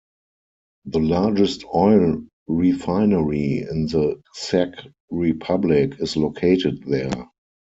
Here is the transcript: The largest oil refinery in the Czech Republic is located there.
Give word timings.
The 0.85 0.97
largest 0.99 1.63
oil 1.75 2.23
refinery 2.47 3.59
in 3.69 3.85
the 3.85 4.19
Czech 4.33 4.73
Republic 5.11 5.99
is 6.01 6.17
located 6.17 6.81
there. 6.87 7.27